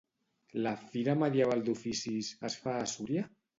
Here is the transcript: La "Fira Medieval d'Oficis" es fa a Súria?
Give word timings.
La 0.67 0.73
"Fira 0.93 1.15
Medieval 1.25 1.63
d'Oficis" 1.69 2.33
es 2.53 2.59
fa 2.65 2.77
a 2.81 2.91
Súria? 2.97 3.31